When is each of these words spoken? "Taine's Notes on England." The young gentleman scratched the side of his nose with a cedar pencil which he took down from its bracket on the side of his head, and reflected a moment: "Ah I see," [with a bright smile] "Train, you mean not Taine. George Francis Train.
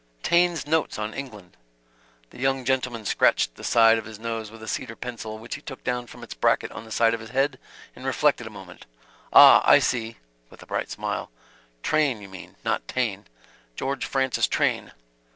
"Taine's 0.23 0.65
Notes 0.65 0.97
on 0.97 1.13
England." 1.13 1.55
The 2.31 2.39
young 2.39 2.65
gentleman 2.65 3.05
scratched 3.05 3.53
the 3.53 3.63
side 3.63 3.99
of 3.99 4.05
his 4.05 4.17
nose 4.17 4.49
with 4.49 4.63
a 4.63 4.67
cedar 4.67 4.95
pencil 4.95 5.37
which 5.37 5.53
he 5.53 5.61
took 5.61 5.83
down 5.83 6.07
from 6.07 6.23
its 6.23 6.33
bracket 6.33 6.71
on 6.71 6.85
the 6.85 6.91
side 6.91 7.13
of 7.13 7.19
his 7.19 7.29
head, 7.29 7.59
and 7.95 8.03
reflected 8.03 8.47
a 8.47 8.49
moment: 8.49 8.87
"Ah 9.31 9.61
I 9.63 9.77
see," 9.77 10.17
[with 10.49 10.63
a 10.63 10.65
bright 10.65 10.89
smile] 10.89 11.29
"Train, 11.83 12.19
you 12.19 12.29
mean 12.29 12.55
not 12.65 12.87
Taine. 12.87 13.27
George 13.75 14.03
Francis 14.05 14.47
Train. 14.47 14.91